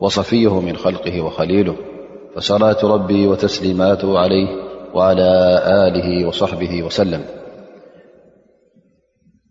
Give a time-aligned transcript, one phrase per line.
[0.00, 1.74] وصفيه من خلقه وخليله
[2.36, 4.48] فصلاة ربي وتسليماته عليه
[4.94, 7.24] وعلى آله وصحبه وسلم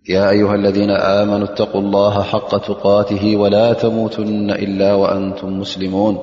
[0.09, 6.17] يا أيها الذين آمنوا اتقوا الله حق تقاته ولا تموتن إلا وأنتم مسلمون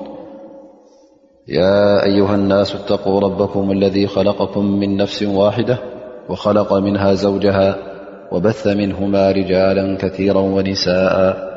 [1.47, 5.77] يا أيها الناس اتقوا ربكم الذي خلقكم من نفس واحدة
[6.29, 7.75] وخلق منها زوجها
[8.31, 11.56] وبث منهما رجالا كثيرا ونساءا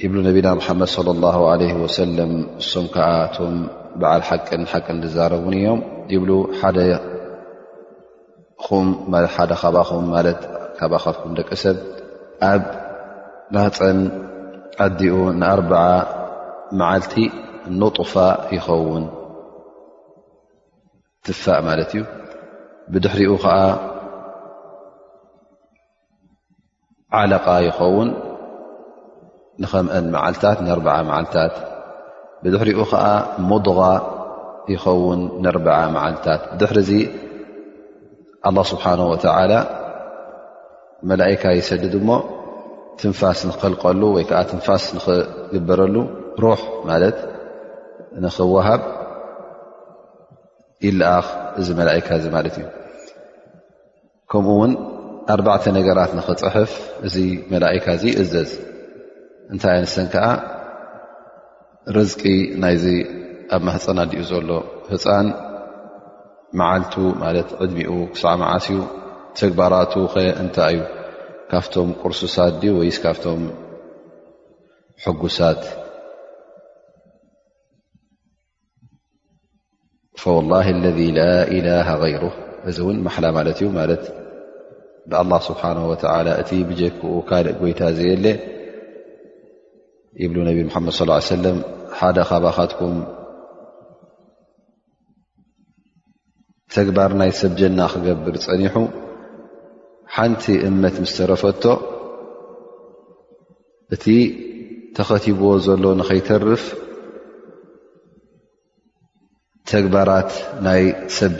[0.00, 0.96] ብሉ ነቢና ሓመድ ص
[1.34, 3.54] ه ع ወሰለ ንሶም ዓ ቶም
[4.00, 4.38] በዓል ሓ
[4.72, 5.80] ሓቅ ዝዛረብ ውን እዮም
[6.64, 6.84] ብ ደ
[8.64, 8.86] ኹም
[9.34, 10.22] ካ
[11.04, 11.76] ካኩም ደቂ ሰብ
[12.50, 12.62] ኣብ
[13.56, 13.98] ናፀን
[14.86, 15.76] ዓዲኡ ንኣርዓ
[16.78, 17.14] መዓልቲ
[17.80, 18.14] ንጡፋ
[18.56, 19.04] ይኸውን
[21.26, 22.02] ትፋእ ማለት እዩ
[22.92, 23.56] ብድሕሪኡ ከዓ
[27.20, 28.08] ዓለق ይኸውን
[29.60, 31.54] ንከምአን መዓልታት ንርዓ መዓልታት
[32.42, 33.04] ብድሕሪኡ ከዓ
[33.48, 33.80] ሙድغ
[34.72, 36.92] ይኸውን ንርዓ መዓልታት ብድሕሪ ዚ
[38.48, 39.52] ኣላه ስብሓነه ወተላ
[41.10, 42.08] መላእካ ይሰድድ እሞ
[42.98, 45.96] ትንፋስ ንኽክልቀሉ ወይከዓ ትንፋስ ንኽግበረሉ
[46.42, 47.16] ሩሕ ማለት
[48.22, 48.80] ንክወሃብ
[50.86, 51.26] ይለኣኽ
[51.60, 52.66] እዚ መላካ እዚ ማለት እዩ
[54.30, 54.72] ከምኡ ውን
[55.34, 56.72] ኣርባዕተ ነገራት ንኽፅሕፍ
[57.06, 57.16] እዚ
[57.52, 58.50] መላካ እዚ ይእዘዝ
[59.52, 60.26] እንታይ ኣይነስተን ከዓ
[61.94, 62.22] ርዝቂ
[62.62, 62.84] ናይዚ
[63.54, 64.50] ኣብ ማህፀናት እዲኡ ዘሎ
[64.90, 65.26] ህፃን
[66.58, 68.78] መዓልቱ ማለት ዕድሚኡ ክሳዓመዓሲኡ
[69.38, 70.84] ተግባራቱ ኸ እንታይ እዩ
[71.50, 73.42] ካብቶም ቁርሱሳት ድዩ ወይስ ካብቶም
[75.04, 75.62] ሕጉሳት
[80.36, 80.52] ወላ
[80.84, 81.22] ለذ ላ
[81.58, 82.24] ኢላሃ ይሩ
[82.70, 84.02] እዚ እውን ማሓላ ማለት እዩ ማለት
[85.10, 86.02] ብኣላ ስብሓነ ወተ
[86.40, 88.26] እቲ ብጀክኡ ካልእ ጎይታ ዘየለ
[90.20, 91.58] ይብሉ ነብ ሙሓመድ ص ሰለም
[91.98, 92.96] ሓደ ኻባካትኩም
[96.74, 98.74] ተግባር ናይ ሰብ ጀና ክገብር ፀኒሑ
[100.14, 101.64] ሓንቲ እምነት ምስ ተረፈቶ
[103.96, 104.04] እቲ
[104.96, 106.62] ተኸቲብዎ ዘሎ ንከይተርፍ
[109.72, 110.30] ተግባራት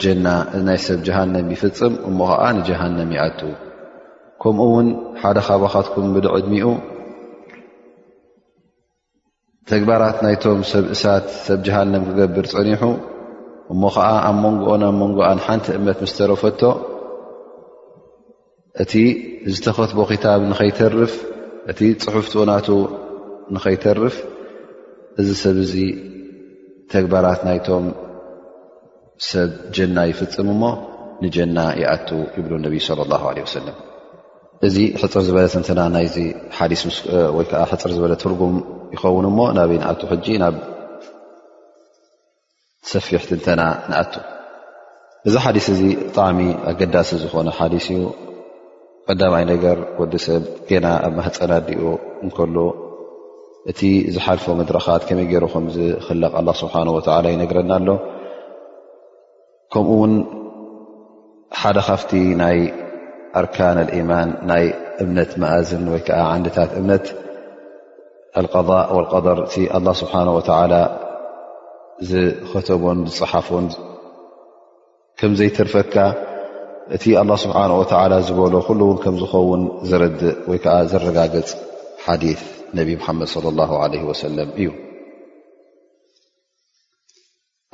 [0.05, 3.39] ጀናናይ ሰብ ጀሃንም ይፍፅም እሞ ከዓ ንጀሃንም ይኣት
[4.43, 4.87] ከምኡ ውን
[5.21, 6.65] ሓደ ካባካትኩም ብልዕድሚኡ
[9.71, 12.81] ተግባራት ናይቶም ሰብ እሳት ሰብ ጀሃንም ክገብር ፀኒሑ
[13.73, 16.61] እሞ ከዓ ኣብ መንጎኦን ኣብ መንጎኣን ሓንቲ እምነት ምስ ተረፈቶ
[18.83, 18.93] እቲ
[19.55, 21.13] ዝተኸትቦ ክታብ ንኸይተርፍ
[21.73, 22.67] እቲ ፅሑፍትኡናቱ
[23.55, 24.15] ንከይተርፍ
[25.21, 25.73] እዚ ሰብ እዚ
[26.95, 27.85] ተግባራት ናይቶም
[29.29, 30.63] ሰብ ጀና ይፍፅም እሞ
[31.23, 33.77] ንጀና ይኣቱ ይብሉ ነቢ ስለ ላሁ ለ ወሰለም
[34.67, 36.15] እዚ ሕፅር ዝበለ ንተና ናይዚ
[37.37, 38.53] ወይዓ ሕፅር ዝበለ ትርጉም
[38.95, 40.55] ይኸውን ሞ ናበይ ንኣቱ ሕጂ ናብ
[42.91, 43.61] ሰፊሕትንተና
[43.91, 44.13] ንኣቱ
[45.27, 46.39] እዚ ሓዲስ እዚ ብጣዕሚ
[46.69, 47.99] ኣገዳሲ ዝኾነ ሓዲስ እዩ
[49.07, 51.81] ቀዳማይ ነገር ወዲ ሰብ ገና ኣብ ማህፀናት ድኡ
[52.25, 52.55] እንከሎ
[53.71, 53.81] እቲ
[54.15, 56.87] ዝሓልፎ መድረኻት ከመይ ገይሩ ከምዝክለቕ ላ ስብሓን
[57.25, 57.89] ላ ይነግረና ኣሎ
[59.75, 60.15] ከምኡ ውን
[61.63, 62.11] ሓደ ካፍቲ
[62.57, 62.59] ይ
[63.45, 63.57] ርካ
[64.09, 64.65] ማን ናይ
[65.03, 67.05] እምነት እዝን ወይ ዓ ንታት እምነት
[68.67, 68.69] ض
[69.37, 70.83] ር እ ስሓه
[72.09, 73.65] ዝከተቦን ዝፅሓፎን
[75.19, 75.95] ከም ዘይትርፈካ
[76.95, 77.71] እቲ ه ስብሓه
[78.27, 81.49] ዝበሎ ኩሉ ን ከም ዝኸውን ዝረድእ ወይዓ ዘረጋገፅ
[82.05, 82.23] ሓዲ
[82.77, 82.89] ነብ
[83.19, 83.35] መድ ص
[83.69, 84.69] ه እዩ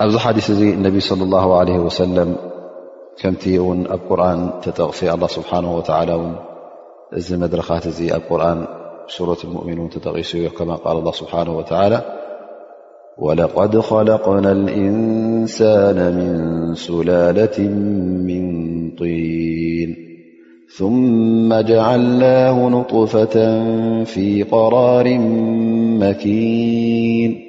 [0.04, 1.80] ኣብዚ ሓዲ እዚ ነብ ص ه
[2.18, 2.20] ለ
[3.22, 6.34] كمن القرآن ت الله سبحانه وتعالى
[7.32, 8.66] مدرخات القرآن
[9.08, 10.08] سورة المؤمنون تت
[10.58, 12.00] كما قال الله سبحانه وتعالى
[13.18, 16.34] ولقد خلقنا الإنسان من
[16.76, 17.60] سلالة
[18.28, 18.44] من
[18.96, 19.90] طين
[20.78, 23.36] ثم جعلناه نطفة
[24.06, 25.08] في قرار
[26.00, 27.49] مكين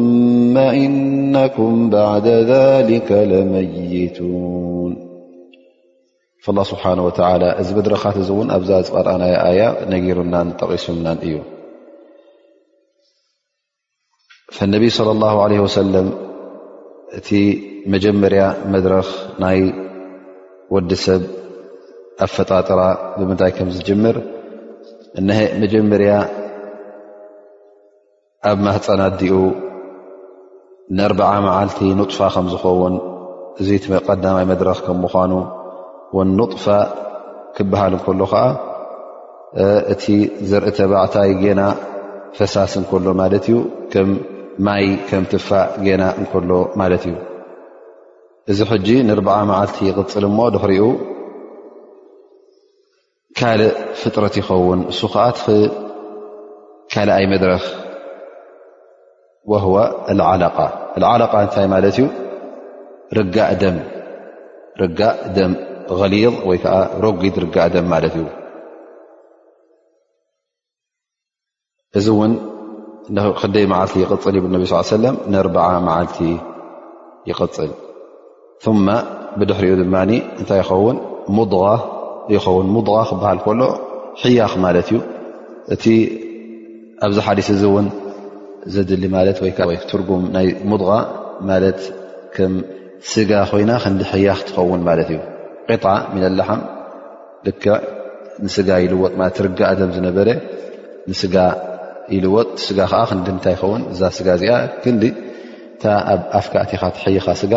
[0.00, 0.04] ም
[0.54, 1.90] መይን ه
[6.70, 6.82] ስብሓ
[7.62, 9.62] እዚ መድረካት እ ውን ኣብዛ ዝ ቀጣና ኣያ
[9.92, 11.34] ነገሩናን ጠቂሱና እዩ
[14.74, 16.08] ነብይ صለ ه ሰለም
[17.18, 17.28] እቲ
[17.92, 19.08] መጀመርያ መድረክ
[19.42, 19.60] ናይ
[20.74, 21.22] ወዲሰብ
[22.24, 22.80] ኣ ፈጣጥራ
[23.18, 24.16] ብምንታይ ከም ዝምር
[25.64, 26.12] መጀመርያ
[28.50, 29.02] ኣብ ማህፀና
[29.38, 29.40] ኡ
[30.94, 32.94] ንኣር0 መዓልቲ ንጡፋ ከም ዝኸውን
[33.60, 33.68] እዚ
[34.08, 35.32] ቀዳማይ መድረክ ከም ምዃኑ
[36.16, 36.66] ውን ንጥፋ
[37.56, 38.42] ክበሃል እንከሎ ከዓ
[39.92, 40.04] እቲ
[40.50, 41.60] ዘርእተ ባዕታይ ጌና
[42.36, 43.56] ፈሳሲ እንከሎ ማለት እዩ
[43.94, 44.10] ከም
[44.66, 46.50] ማይ ከም ትፋእ ጌና እንከሎ
[46.82, 47.14] ማለት እዩ
[48.52, 50.84] እዚ ሕጂ ንር0 መዓልቲ ይቅፅል እሞ ድክሪኡ
[53.40, 55.26] ካልእ ፍጥረት ይኸውን እሱ ከዓ
[56.92, 57.64] ካልኣይ መድረክ
[59.50, 59.74] ወህወ
[60.12, 60.56] ኣልዓላቓ
[61.04, 63.22] ዓላق እታይ ማለት እዩ
[64.98, 65.16] ጋእ
[65.98, 66.64] غሊض ወይዓ
[67.02, 68.24] ረጉድ ርጋእ ደም ማለት እዩ
[71.98, 72.32] እዚ እውን
[73.40, 76.18] ክደይ መዓልቲ ይፅል ይብል ነ ስ ሰለ ንዓ መዓልቲ
[77.30, 77.70] ይቅፅል
[78.64, 78.86] ثማ
[79.38, 79.94] ብድሕሪኡ ድማ
[80.40, 80.96] እንታይ ኸውን
[81.36, 81.64] ሙضغ
[83.10, 83.60] ክበሃል ከሎ
[84.22, 84.98] ሕያኽ ማለት እዩ
[85.74, 85.84] እቲ
[87.06, 87.86] ኣብዚ ሓዲስ እዚ ውን
[88.74, 89.18] ዘድሊ ማ
[89.90, 90.90] ትርጉም ናይ ሙድغ
[91.48, 91.64] ማለ
[92.36, 92.52] ከም
[93.12, 95.18] ስጋ ኮይና ክንዲ ሕያ ክትኸውን ማለት እዩ
[95.66, 95.68] ቅ
[96.30, 96.60] ኣላሓም
[97.64, 97.66] ክ
[98.44, 99.14] ንስጋ ልወጥ
[99.96, 100.28] ዝነበረ
[101.34, 101.36] ጋ
[102.24, 102.80] ልወጥ ጋ
[103.10, 104.52] ክዲ ታይ ኸውን እዛ ጋ እዚኣ
[104.84, 104.94] ክን
[106.12, 106.82] ኣብ ኣፍካእቲኻ
[107.16, 107.54] ይኻ ስጋ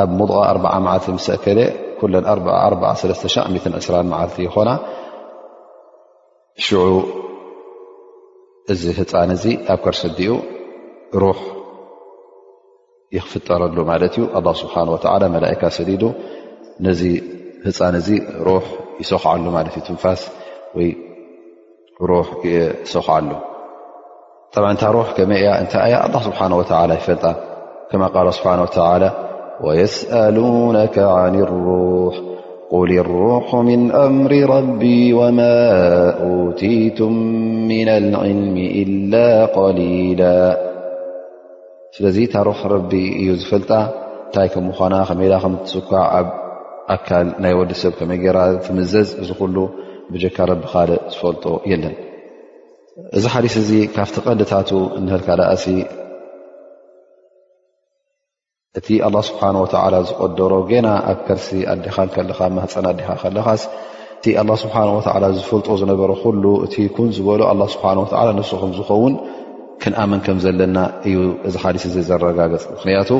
[0.00, 1.34] ኣብ ሙ 4 መዓልቲ
[2.00, 4.70] ከለ 2 መዓልቲ ይኮና
[6.66, 6.68] ሽ
[8.72, 10.32] እዚ ህፃን እዚ ኣብ ኮርሰ ድኡ
[11.22, 11.40] ሩሕ
[13.16, 14.24] ይኽፍጠረሉ ማለት እዩ
[14.62, 14.74] ስብሓ
[15.36, 16.02] መላካ ሰዲዱ
[16.86, 17.02] ነዚ
[17.66, 18.08] ህፃን እዚ
[18.44, 18.46] ሕ
[19.02, 20.20] ይሰኩዓሉ እ ትንፋስ
[20.76, 20.88] ወይ
[22.92, 23.28] ሰክዓሉ
[24.52, 24.56] ታ
[25.16, 26.38] ከመይ እያ እታይ ያ ኣ ስብሓ
[26.98, 27.24] ይፈልጣ
[27.90, 27.94] ከ
[28.38, 28.50] ስብሓ
[29.80, 30.36] የስأነ
[31.48, 31.66] ሩ
[32.90, 34.82] ል ሩح ምن ኣምሪ ረቢ
[35.38, 35.46] ማ
[36.60, 37.16] ቲቱም
[37.70, 39.14] ና ልعልሚ إላ
[39.78, 40.22] ሊላ
[41.96, 43.70] ስለዚ ታ ሩሕ ረቢ እዩ ዝፈልጣ
[44.26, 46.28] እንታይ ከምኡ ና ከመላ ከ ትስኳዕ ኣብ
[46.94, 49.58] ኣካል ናይ ወዲ ሰብ ከመይ ገራ ዝትምዘዝ እዚ ሉ
[50.12, 51.94] ብጀካ ረቢ ካልእ ዝፈልጦ የለን
[53.16, 54.70] እዚ ሓዲስ እዚ ካብቲ ቀንዲታቱ
[55.04, 55.62] ንካ ዳእ
[58.78, 63.62] እቲ ኣላ ስብሓን ወተዓላ ዝቆደሮ ገና ኣብ ከርሲ ኣዲኻ ከለካ ማህፀን ኣዲኻ ከለኻስ
[64.18, 68.72] እቲ ኣላ ስብሓ ወላ ዝፈልጦ ዝነበረ ኩሉ እቲ ኩን ዝበሎ ኣ ስብሓ ወ ነሱ ከም
[68.78, 69.14] ዝኸውን
[69.82, 71.16] ክንኣመን ከም ዘለና እዩ
[71.50, 73.10] እዚ ሓሊስ ዘረጋገፅ ምክንያቱ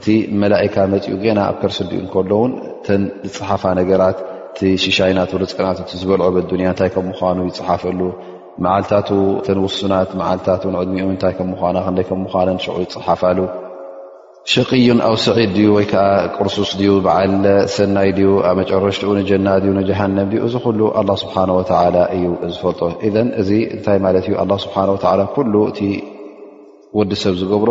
[0.00, 0.06] እቲ
[0.42, 2.50] መላእካ መፂኡ ገና ኣብ ከርሲ ዲኡ ከሎውን
[2.88, 4.18] ተን ዝፅሓፋ ነገራት
[4.50, 8.00] እቲ ሽሻይናት ርፅቅናት ዝበልዖ በያ እንታይ ከም ምኳኑ ይፅሓፈሉ
[8.66, 9.08] መዓልታት
[9.46, 13.38] ተን ውሱናት መዓልታት ንዕድሚኡ ንታይ ከምምኳና ክንደይ ከም ምኳነ ሽዑ ይፅሓፋሉ
[14.52, 16.04] ሸቂዩን ኣብ ስዒድ ድዩ ወይከዓ
[16.36, 17.32] ቅርሱስ ድዩ በዓል
[17.74, 20.84] ሰናይ ድዩ ኣብ መጨረሽቲኡ ንጀና ዩ ንጀሃንም እዚ ሉ
[21.22, 21.34] ስብሓ
[22.14, 22.80] እዩ ዝፈልጦ
[23.40, 24.72] እዚ እታይ ማለት ዩ ስብ
[25.70, 25.80] እቲ
[26.98, 27.70] ወዲ ሰብ ዝገብሮ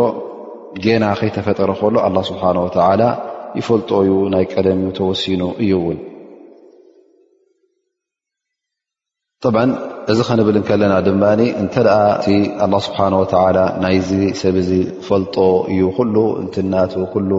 [0.84, 1.96] ጌና ከይተፈጠረ ከሎ
[2.30, 2.44] ስብሓ
[3.58, 5.98] ይፈልጦዩ ናይ ቀደም ተወሲኑ እዩእውን
[10.10, 11.22] እዚ ክንብል ንከለና ድማ
[11.62, 11.74] እንተ
[12.64, 12.98] ኣላ ስብሓ
[13.56, 15.36] ላ ናይዚ ሰብ ዚ ክፈልጦ
[15.72, 17.30] እዩ ኩሉ እንትናቱ ኩሉ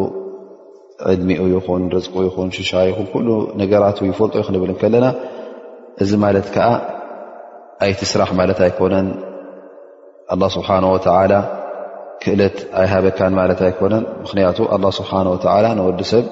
[1.14, 3.28] ዕድሚኡ ይኹን ርዝቁ ይኹን ሽሻ ይኹን ኩሉ
[3.62, 5.06] ነገራቱ ይፈልጦ ዩ ክንብል ከለና
[6.04, 6.68] እዚ ማለት ከዓ
[7.86, 9.08] ኣይትስራሕ ማለት ኣይኮነን
[10.34, 11.32] ኣላ ስብሓነ ወተላ
[12.24, 15.12] ክእለት ኣይሃበካን ማለት ኣይኮነን ምክንያቱ ኣ ስብሓ
[15.66, 16.26] ላ ንወዲ ሰብ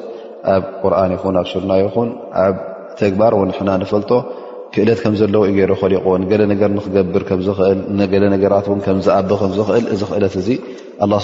[0.55, 2.09] ኣብ ቁርን ይኹን ኣብ ስርና ይኹን
[2.45, 2.55] ኣብ
[3.01, 4.11] ተግባር ወንሕና ንፈልጦ
[4.73, 5.93] ክእለት ከም ዘለዎ ዩገይሮ ኸሊ
[6.31, 9.31] ገለ ነገር ክገብር ከእል ገለ ነገራት ከምዝኣብ
[9.69, 10.43] ከእል እዚ ክእለት እ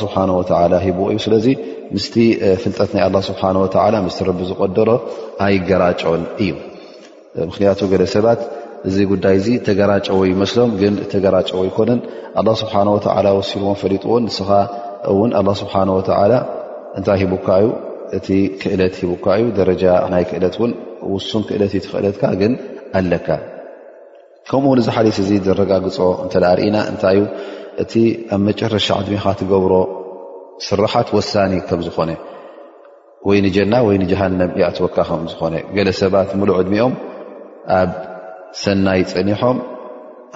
[0.04, 0.14] ስብሓ
[0.86, 1.48] ሂብ እዩ ስለዚ
[1.96, 2.06] ምስ
[2.64, 3.30] ፍጠት ናይ ስ
[4.18, 4.90] ስ ቢ ዝቆደሎ
[5.46, 6.52] ኣይገራጮን እዩ
[7.50, 8.42] ምክንያቱ ገለሰባት
[8.90, 12.00] እዚ ጉዳይ ዚ ተገራጨዎ ይመስሎም ግን ተገራጨዎ ይኮነን
[12.62, 12.74] ስብሓ
[13.40, 14.50] ወሲልዎ ፈሊጥዎን ንስኻ
[15.20, 15.74] ውን ስብሓ
[17.00, 17.70] እንታይ ሂካ እዩ
[18.16, 19.74] እ ክእለት ሂ እዩ
[20.20, 20.56] ይ ክእለት
[21.14, 22.24] ውሱን ክእለት እክእለግ
[23.00, 23.28] ኣለካ
[24.50, 27.22] ከምኡ ዚ ሓሊት እዚ ዘረጋግፆ እንተዳርኢና እንታይ እዩ
[27.84, 27.94] እቲ
[28.36, 29.74] ኣብ መጨረሻ ዕድሚካ ትገብሮ
[30.68, 32.12] ስራሓት ወሳኒ ከም ዝኾነ
[33.28, 36.94] ወይ ንጀና ወይ ንጃሃነም ይኣትወካ ከም ዝኾነ ገለ ሰባት ሙሉ ዕድሚኦም
[37.80, 37.92] ኣብ
[38.64, 39.58] ሰናይ ፀኒሖም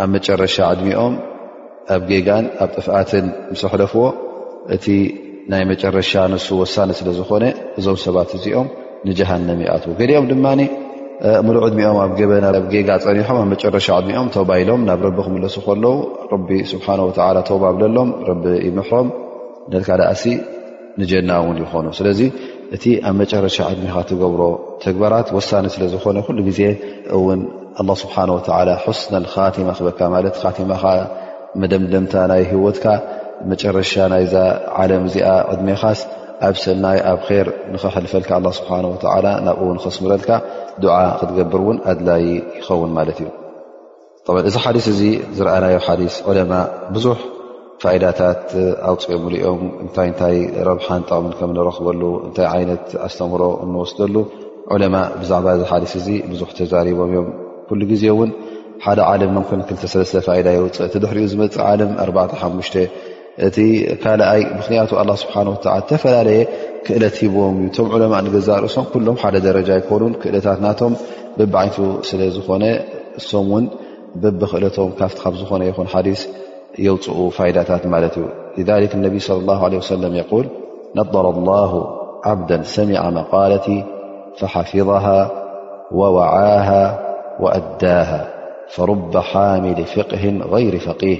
[0.01, 1.13] ኣብ መጨረሻ ዕድሚኦም
[1.95, 4.03] ኣብ ጌጋን ኣብ ጥፍኣትን ምስ ሕለፍዎ
[4.75, 4.85] እቲ
[5.51, 7.45] ናይ መጨረሻ ንሱ ወሳኒ ስለዝኾነ
[7.79, 8.67] እዞም ሰባት እዚኦም
[9.07, 10.45] ንጃሃንም ይኣትወ ገሊኦም ድማ
[11.45, 12.11] ሙሉ ዕድሚኦም ኣብ
[12.73, 15.95] ጌጋ ፀኒሖም ኣብ መጨረሻ ዕድሚኦም ተባ ኢሎም ናብ ረቢ ክምለሱ ከለዉ
[16.33, 19.07] ረቢ ስብሓ ወላ ተውባብለሎም ረቢ ይምሕሮም
[19.73, 20.23] ነካዳእሲ
[21.01, 22.19] ንጀና እውን ይኾኑ ስለዚ
[22.75, 24.41] እቲ ኣብ መጨረሻ ዕድሚኻ ትገብሮ
[24.85, 26.61] ተግባራት ወሳኒ ስለዝኾነ ኩሉ ግዜ
[27.17, 27.41] እውን
[27.81, 28.69] ኣላ ስብሓን ወላ
[29.01, 30.83] ስነ ካቲማ ክበካ ማለት ካቲማኻ
[31.61, 32.85] መደምደምታ ናይ ህወትካ
[33.51, 34.33] መጨረሻ ናይዛ
[34.81, 35.99] ዓለም እዚኣ ዕድሜኻስ
[36.47, 40.29] ኣብ ሰናይ ኣብ ር ንኽሕልፈልካ ኣ ስብሓን ተላ ናብኡው ከስምረልካ
[40.83, 42.23] ድዓ ክትገብር እውን ኣድላይ
[42.59, 43.29] ይኸውን ማለት እዩ
[44.49, 45.01] እዚ ሓዲስ እዚ
[45.37, 46.51] ዝረኣናዮ ሓዲስ ዑለማ
[46.97, 47.17] ብዙሕ
[47.83, 48.45] ፋኢዳታት
[48.91, 50.37] ኣውፅኦሙሉ ኦም እንታይ እንታይ
[50.69, 54.15] ረብሓን ጠቅምን ከም ንረክበሉ እንታይ ዓይነት ኣስተምሮ እንወስደሉ
[54.75, 57.27] ዑለማ ብዛዕባ እዚ ሓዲስ እዚ ብዙሕ ተዛሪቦም እዮም
[57.67, 58.31] ኩሉ ግዜ እውን
[58.85, 62.75] ሓደ ዓለም መን 2ሰተ ፋዳ ይውፅእ ተድሕሪኡ ዝመፅእ ዓለም 45
[63.39, 65.57] ይ ኽን الله سبحنه و
[65.89, 66.41] تፈላለየ
[66.85, 67.55] ክእለت ሂبم
[67.95, 70.47] علمء ዛርእ لهም ደ درج يኮኑ ክእታ
[70.79, 70.83] ቶ
[71.37, 71.69] بب ዓن
[72.37, 72.63] ዝኾن
[74.21, 74.23] ب
[74.99, 76.21] ክእ ካ ዝ ዲث
[76.87, 77.05] يوፅ
[77.37, 77.71] فيدታ
[78.57, 80.45] لذلك النب صلى الله عليه وسلم يول
[80.99, 81.71] نضر الله
[82.29, 83.67] عبد سمع مقالت
[84.39, 85.19] فحفظها
[85.99, 86.83] ووعاها
[87.43, 88.21] وأداها
[88.75, 91.19] فرب حامل فقه غير فقيه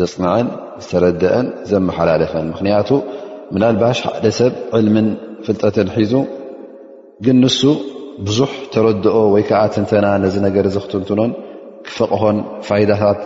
[0.00, 0.48] ዘፅናዐን
[0.84, 2.90] ዝተረአን ዘመሓላለኽን ምክንያቱ
[3.54, 5.08] ምናልባሽ ሓደ ሰብ ዕልምን
[5.46, 6.14] ፍልጠትን ሒዙ
[7.24, 7.60] ግን ንሱ
[8.26, 11.32] ብዙሕ ተረድኦ ወይ ከዓ ትንተና ነ ነገር ዘኽትንትኖን
[11.86, 12.36] ክፈቕሆን
[12.68, 13.20] ፋይዳታት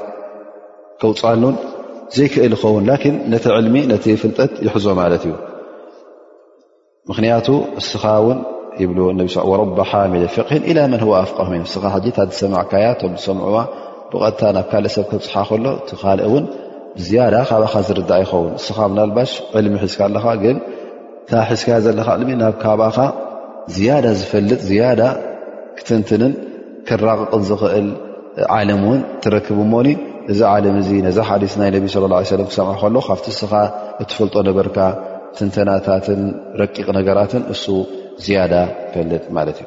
[1.00, 1.56] ከውፃሉን
[2.16, 5.34] ዘይክእል ዝኸውን ላን ነቲ ዕልሚ ነቲ ፍልጠት ይሕዞ ማለት እዩ
[7.10, 7.48] ምክንያቱ
[7.80, 8.38] እስኻ ውን
[9.78, 11.38] ረ ሓሚል ፍ ኢላ መን ኣፍق
[11.74, 11.84] ስኻ
[12.16, 13.56] ታሰማዕካያ ቶ ሰምዑዋ
[14.12, 16.44] ብቐጥታ ናብ ካልእ ሰብ ከብፅሓ ከሎ እቲ ካልእ ውን
[16.98, 20.56] ብዝያዳ ካብካ ዝርዳእ ይኸውን እስኻ ብናልባሽ ዕልሚ ሒዝካ ኣለካ ግን
[21.30, 22.98] ታ ሒዝካያ ዘለካ ዕልሚ ናብ ካባኻ
[23.76, 25.00] ዝያዳ ዝፈልጥ ዝያዳ
[25.78, 26.32] ክትንትንን
[26.88, 27.88] ክራቕቕን ዝኽእል
[28.58, 29.88] ዓለም እውን ትረክብ ሞኒ
[30.32, 33.52] እዚ ዓለም እዚ ነዛ ሓዲስ ናይ ነብ ስ ላ ለም ክሰምዖ ከሎ ካብቲ ስኻ
[34.02, 34.76] እትፈልጦ ነበርካ
[35.38, 36.20] ትንተናታትን
[36.60, 37.64] ረቂቕ ነገራትን እሱ
[38.26, 38.54] ዝያዳ
[38.94, 39.66] ፈልጥ ማለት እዩ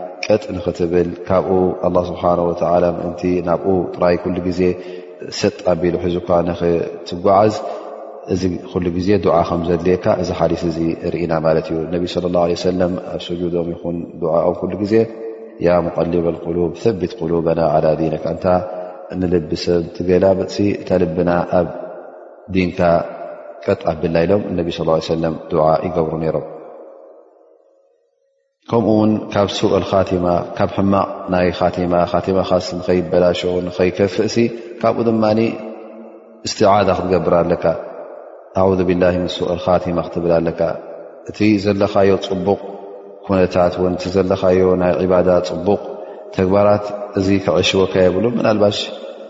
[0.25, 1.59] ቀጥ ንኽትብል ካብኡ
[2.09, 4.61] ስብሓ እን ናብኡ ጥራይ ሉ ግዜ
[5.39, 7.53] ስጥ ኣቢሉ ሒዙካ ኽትጓዓዝ
[8.85, 10.85] ሉ ግዜ ዓ ከምዘድልየካ እዚ ሓሊስ እ
[11.15, 12.81] ርኢና ማለት እዩ ነቢ ለ ه ሰለ
[13.15, 14.93] ኣ ጁድም ይን ድኦም ኩሉ ግዜ
[15.65, 16.25] ያ ሙቀሊበ
[16.57, 18.45] ሉብ ቢት ሉበና ነ እንታ
[19.19, 20.25] ንልሰብ ትገላ
[20.81, 21.67] እታልብና ኣብ
[22.55, 22.79] ዲንካ
[23.65, 25.23] ቀጥ ኣቢላ ኢሎም ነ ስ ه ሰለ
[25.87, 26.45] ይገብሩ ነሮም
[28.71, 30.25] ከምኡ ውን ካብ ሱ ልካቲማ
[30.57, 31.95] ካብ ሕማቅ ናይ ማቲማ
[32.49, 34.35] ኻስ ንከይበላሾ ንኸይከፍእሲ
[34.81, 35.39] ካብኡ ድማኒ
[36.47, 37.65] እስትዓዛ ክትገብር ኣለካ
[38.61, 40.61] ኣ ብላ ም ሱ ኻቲማ ክትብል ኣለካ
[41.29, 42.59] እቲ ዘለካዮ ፅቡቕ
[43.25, 45.81] ኩነታት ውን እቲ ዘለካዮ ናይ ዕባዳ ፅቡቕ
[46.37, 46.85] ተግባራት
[47.21, 48.77] እዚ ክዕሽወካ የብሉ ምናልባሽ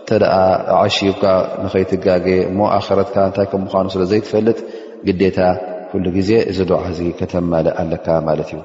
[0.02, 0.34] እንተደኣ
[0.82, 1.24] ዓሺብካ
[1.64, 4.58] ንኸይትጋገየ እሞ ኣክረትካ እንታይ ከምምዃኑ ስለ ዘይትፈልጥ
[5.08, 5.38] ግዴታ
[5.90, 8.60] ኩሉ ግዜ እዚ ድዕ እዚ ከተመለ ኣለካ ማለት እዩ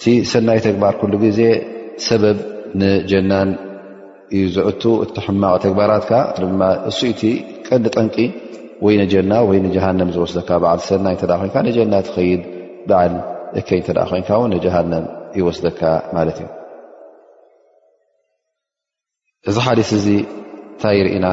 [0.00, 1.38] እቲ ሰናይ ተግባር ኩሉ ግዜ
[2.04, 2.36] ሰበብ
[2.80, 3.48] ንጀናን
[4.34, 4.66] እዩ ዝዕ
[5.32, 6.08] እማቕ ተግባራት
[6.42, 7.20] ድማ እሱቲ
[7.68, 8.16] ቀዲ ጠንጢ
[8.86, 11.00] ወይ ጀና ወይ ጃሃነም ዝወስደካ ዓ ሰይ
[11.46, 12.42] እ ኮን ጀና ትኸይድ
[12.90, 13.14] በዓል
[13.60, 14.28] እከይ እተ ኮንካ
[14.66, 15.04] ጃሃንም
[15.40, 15.80] ይወስደካ
[16.18, 16.48] ማለት እዩ
[19.50, 21.26] እዚ ሓዲስ እዚ እንታይ ይርእና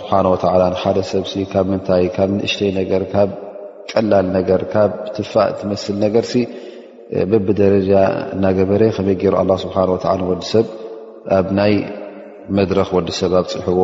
[0.00, 0.10] ስብሓ
[0.82, 1.24] ሓደ ሰብ
[1.54, 3.30] ካብ ምታይ ካብ ንእሽተይ ነገ ካብ
[3.92, 6.26] ቀላል ነገ ካብ ትፋእ ትመስል ነገር
[7.30, 7.88] በብደረጃ
[8.34, 9.74] እናገበረ ከመይ ገይሩ ስሓ
[10.32, 10.66] ወዲሰብ
[11.38, 11.72] ኣብ ናይ
[12.58, 13.80] መድረክ ወዲሰብ ኣፅሕዎ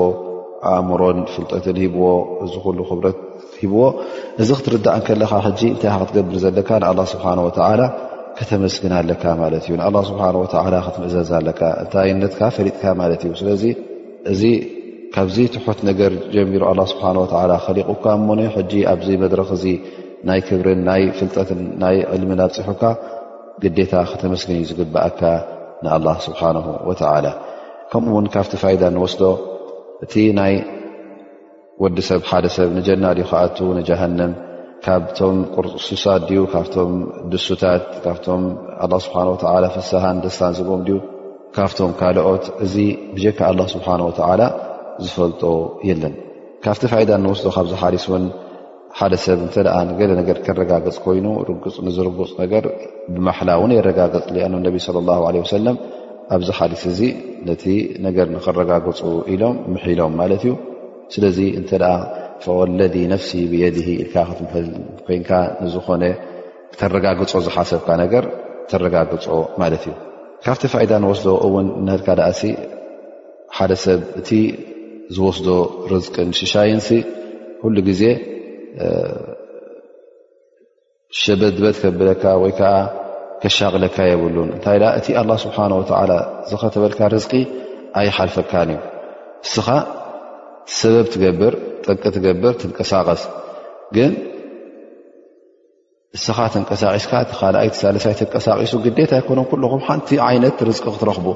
[0.72, 2.04] ኣእምሮን ፍልጠትን ሂብዎ
[2.44, 3.18] እዚ ሉ ክብረት
[3.62, 3.82] ሂብዎ
[4.42, 7.82] እዚ ክትርዳእን ከለካ እንታይ ካ ክትገብር ዘለካ ንኣላ ስብሓ ወላ
[8.38, 10.24] ከተመስግና ኣለካ ማለት እዩ ን ስብሓ
[10.86, 13.64] ክትምእዘዝ ኣለካ እንታይነት ፈጥካ ማለት እዩ ስለዚ
[14.32, 14.42] እዚ
[15.14, 16.62] ካብዚ ትሑት ነገር ጀሚሩ
[16.94, 17.06] ስብሓ
[17.66, 18.28] ከሊቁካ እሞ
[18.94, 19.50] ኣብዚ መድረክ
[20.28, 22.82] ናይ ክብርን ናይ ፍጠትን ናይ ዕልሚን ኣፅሑካ
[23.62, 25.20] ግዴታ ክተመስግን እዩ ዝግባእካ
[25.84, 26.56] ንኣላ ስብሓነ
[26.88, 27.26] ወተላ
[27.90, 29.22] ከምኡእውን ካብቲ ፋይዳ ንወስዶ
[30.04, 30.54] እቲ ናይ
[31.82, 34.32] ወዲ ሰብ ሓደ ሰብ ንጀና ድዩ ከኣቱ ንጀሃንም
[34.84, 36.92] ካብቶም ቁርሱሳት ድዩ ካብቶም
[37.32, 38.42] ድሱታት ካብቶም
[39.06, 39.18] ስብሓ
[39.64, 40.96] ላ ፍሳሃን ደስታን ዝቦም ድዩ
[41.56, 42.74] ካብቶም ካልኦት እዚ
[43.14, 44.42] ብጀካ ኣላ ስብሓን ወተዓላ
[45.04, 45.42] ዝፈልጦ
[45.88, 46.14] የለን
[46.64, 48.24] ካብቲ ፋይዳ ንወስዶ ካብ ዝሓሪስ ውን
[48.98, 49.54] ሓደ ሰብ እንተ
[49.88, 51.26] ንገለ ነገር ከረጋገፅ ኮይኑ
[51.86, 52.64] ንዝርጉፅ ነገር
[53.14, 55.76] ብማሓላ እውን የረጋገፅ ኣ ነቢ ለ ላ ለ ወሰለም
[56.34, 57.00] ኣብዚ ሓዲስ እዚ
[57.48, 57.64] ነቲ
[58.06, 59.00] ነገር ንኽረጋግፁ
[59.32, 60.52] ኢሎም ምሒሎም ማለት እዩ
[61.14, 61.92] ስለዚ እንተ ኣ
[62.58, 64.66] ወለذ ነፍሲ ብየድ ኢልካ ክትምል
[65.08, 65.30] ኮይንካ
[65.64, 66.02] ንዝኾነ
[66.80, 68.24] ተረጋግፆ ዝሓሰብካ ነገር
[68.70, 69.26] ተረጋግፆ
[69.62, 69.94] ማለት እዩ
[70.46, 72.30] ካብቲ ፋይዳ ንወስዶ እውን ንልካ ደኣ
[73.58, 74.30] ሓደ ሰብ እቲ
[75.16, 75.48] ዝወስዶ
[75.92, 76.88] ርዝቅን ሽሻይንሲ
[77.60, 78.02] ኩሉ ግዜ
[81.20, 82.74] ሸበድበት ከብለካ ወይከዓ
[83.42, 85.72] ከሻቅለካ የብሉን እንታይ እቲ ኣላ ስብሓን
[86.50, 87.32] ዝኸተበልካ ርዝቂ
[88.00, 88.78] ኣይሓልፈካን እዩ
[89.48, 89.68] እስኻ
[90.78, 91.08] ሰበብ
[91.42, 93.22] ገርጥቂ ትገብር ትንቀሳቀስ
[93.96, 94.12] ግን
[96.16, 101.26] እስኻ ተንቀሳቂስካ ካልኣይ ተሳልሳይ ትንቀሳቂሱ ግዴታ ኣይኮኖ ኩልኹም ሓንቲ ዓይነት ርዝቂ ክትረኽቡ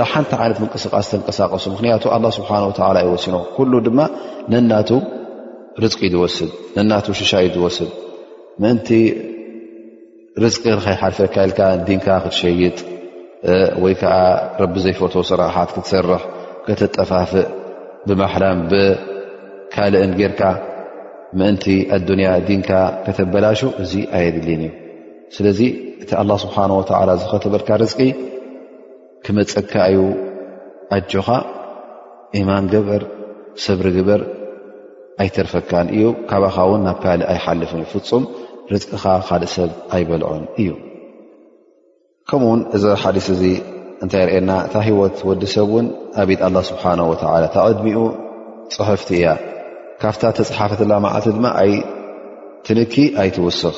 [0.00, 2.62] ላ ሓንቲ ዓይነት ምንቅስቃስ ተንቀሳቀሱ ምክንያቱ ኣ ስብሓን
[2.96, 3.36] ላ ይወሲኖ
[3.70, 3.98] ሉ ድማ
[4.54, 4.90] ነናቱ
[5.82, 7.90] ርቂ ዝወስድ ነናቱ ሽሻ እዩ ዝወስድ
[8.62, 8.88] ምእንቲ
[10.42, 12.78] ርዝቂ ከይሓርፈካ ኢልካ ዲንካ ክትሸይጥ
[13.82, 14.14] ወይ ከዓ
[14.60, 16.22] ረቢ ዘይፈት ስራሓት ክትሰርሕ
[16.66, 17.46] ክትጠፋፍእ
[18.06, 20.42] ብማሕላም ብካልእን ጌርካ
[21.38, 21.64] ምእንቲ
[21.98, 22.70] ኣዱንያ ዲንካ
[23.06, 24.72] ከተበላሹ እዙ ኣየድሊን እዩ
[25.38, 25.60] ስለዚ
[26.02, 28.00] እቲ ኣላه ስብሓን ወተዓላ ዝኸተበልካ ርዝቂ
[29.24, 29.96] ክመፀካእዩ
[30.96, 31.28] ኣጆኻ
[32.40, 33.02] ኢማን ገበር
[33.64, 34.20] ሰብሪግበር
[35.22, 38.24] ኣይተርፈካን እዩ ካባኻ ውን ናብ ካሊእ ኣይሓልፍን ይፍፁም
[38.72, 40.68] ርቅኻ ካደእ ሰብ ኣይበልዑን እዩ
[42.30, 43.42] ከምኡ ውን እዚ ሓዲስ እዚ
[44.04, 45.86] እንታይ ርእየና እታ ሂወት ወዲ ሰብ ውን
[46.22, 47.98] ኣብድ ኣላ ስብሓን ወላ ተቐድሚኡ
[48.76, 49.26] ፅሑፍቲ እያ
[50.02, 51.72] ካብታ ተፅሓፈትላ መዓልቲ ድማ ኣይ
[52.66, 53.74] ትንኪ ኣይትውስኽ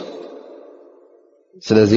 [1.67, 1.95] ስለዚ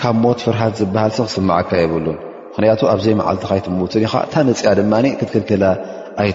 [0.00, 2.18] ካብ ሞት ፍርሃት ዝበሃል ስክስማዓካ የብሉን
[2.52, 5.64] ምክንያቱ ኣብዘይ መዓልትካ ይትምውትን ኢካ እታ መፅኣ ድማ ክትክልክላ
[6.22, 6.32] ል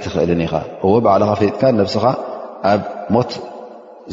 [0.87, 2.03] ዎ በዕልኻ ፈሊጥካ ነስኻ
[2.71, 2.81] ኣብ
[3.15, 3.31] ሞት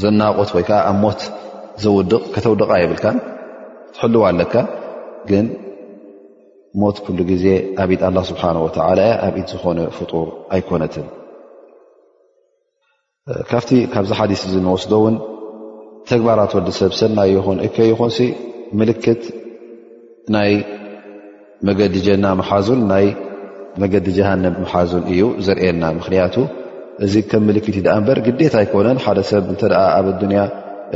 [0.03, 1.21] ዘናቆት ወይዓ ኣብ ሞት
[1.83, 3.05] ዘድ ከተውድቃ የብልካ
[3.95, 4.55] ትሕልዋ ኣለካ
[5.31, 5.47] ግን
[6.81, 7.45] ሞት ኩሉ ግዜ
[7.83, 8.43] ኣብ ኢድ ስብሓ
[9.27, 11.07] ኣብኢድ ዝኮነ ፍጡር ኣይኮነትን
[13.51, 15.15] ካብቲ ካብዚ ሓዲስ ንወስዶ እውን
[16.11, 18.13] ተግባራት ወዲሰብ ሰና ኹን እ ይኹን
[18.79, 19.23] ምልክት
[20.35, 20.51] ናይ
[21.67, 23.09] መገዲ ጀና መሓዙን ይ
[23.83, 26.37] መንገዲ ጀሃንም መሓዙን እዩ ዘርና ምክንያቱ
[27.05, 29.63] እዚ ከም ምልክትእ ዳ በር ግዴታ ይኮነን ሓደ ሰብ እተ
[29.97, 30.43] ኣብ ኣዱንያ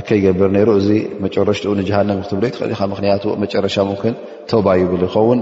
[0.09, 0.89] ከይገብር ይሩ እዚ
[1.25, 4.15] መጨረሽትኡ ንጃሃንም ክትብሎ እልኢ ምክንያቱ መጨረሻ ምምክን
[4.51, 5.41] ተባ ይብል ይኸውን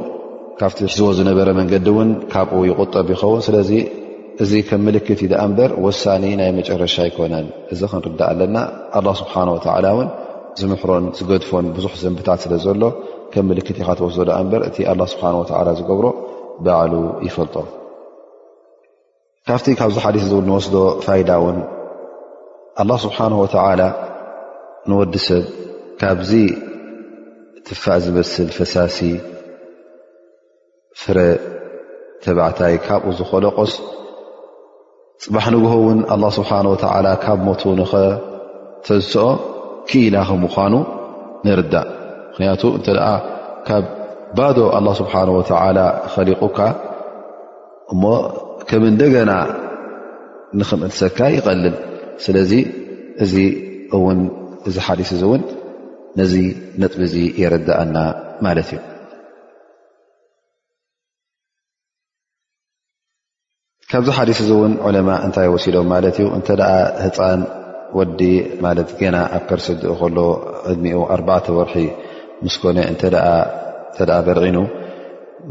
[0.60, 3.70] ካብቲ ዝዎ ዝነበረ መንገዲ እውን ካብኡ ይቁጠብ ይኸውን ስለዚ
[4.44, 8.56] እዚ ከም ምልክት እዩ ዳኣ እበር ወሳኒ ናይ መጨረሻ ይኮነን እዚ ክንርዳእ ኣለና
[8.98, 10.08] ኣላ ስብሓን ወላ ን
[10.60, 12.82] ዝምሕሮን ዝገድፎን ብዙሕ ዘንብታት ስለ ዘሎ
[13.34, 14.76] ከም ምልክትእ ካተወስ እበር እቲ
[15.14, 15.44] ስብሓ ወ
[15.80, 16.06] ዝገብሮ
[16.66, 16.94] ባዕሉ
[17.26, 17.66] ይፈልጦም
[19.48, 21.58] ካብቲ ካብዚ ሓዲስ ውል ንወስዶ ፋይዳ እውን
[22.82, 23.82] ኣላ ስብሓን ወተዓላ
[24.90, 25.44] ንወዲ ሰብ
[26.00, 26.30] ካብዚ
[27.66, 28.98] ትፋእ ዝመስል ፈሳሲ
[31.02, 31.18] ፍረ
[32.24, 33.72] ተባዕታይ ካብኡ ዝኮለ ቆስ
[35.24, 36.50] ፅባሕ ንግሆ እውን ኣላ ስብሓ
[36.94, 39.26] ወላ ካብ ሞቱ ንኸተዝስኦ
[39.88, 40.74] ክኢና ከምኳኑ
[41.44, 41.88] ንርዳእ
[42.30, 42.86] ምክንያቱ እንተ
[43.68, 43.84] ካብ
[44.36, 45.78] ባዶ ኣላ ስብሓነ ወተላ
[46.14, 46.58] ከሊቑካ
[47.92, 48.02] እሞ
[48.70, 49.32] ከም እንደገና
[50.58, 51.76] ንክምእልሰካ ይቀልል
[52.24, 52.52] ስለዚ
[53.24, 53.34] እዚ
[53.96, 54.18] እውን
[54.68, 55.42] እዚ ሓዲስ እ እውን
[56.20, 56.34] ነዚ
[56.80, 57.96] ነጥብ ዚ የረዳእና
[58.46, 58.80] ማለት እዩ
[63.90, 66.48] ካብዚ ሓዲስ እ እውን ዑለማ እንታይ ወሲሎም ማለት እዩ እተ
[67.04, 67.40] ህፃን
[67.98, 68.20] ወዲ
[68.64, 70.18] ማለት ገና ኣብ ከርሲድኡ ከሎ
[70.72, 71.76] እድሚኡ 4ተ ወርሒ
[72.46, 73.02] ምስኮነ እተ
[73.96, 74.58] ተ በርዒኑ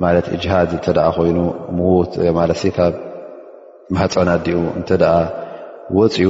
[0.04, 1.38] ማለት እጅሃድ እተ ኮይኑ
[1.92, 2.94] ዉት ማሰካብ
[3.96, 4.90] ማፀና ዲኡ እተ
[5.98, 6.28] ወፅኡ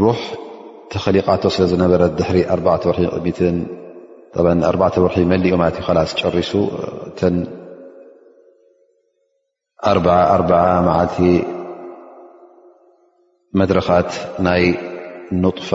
[0.00, 0.20] ሩሕ
[0.92, 2.38] ተኸሊቓቶ ስለ ዝነበረ ድሕሪ
[2.74, 3.56] ኣተ ወርሒ ሚትን
[4.70, 4.70] ኣ
[5.04, 5.16] ወርሒ
[5.62, 6.52] መኡ ላስ ጨሪሱ
[7.20, 7.32] ተ
[10.62, 10.82] ዓ
[13.60, 14.12] መድረኻት
[14.46, 14.64] ናይ
[15.42, 15.70] ንጥፋ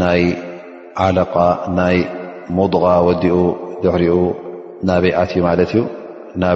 [0.00, 0.22] ናይ
[1.04, 1.34] ዓለቃ
[1.78, 1.96] ናይ
[2.56, 3.34] ሞድغ ወዲኡ
[3.86, 4.16] ድሪኡ
[4.88, 5.80] ናበይኣት እዩ ማለት እዩ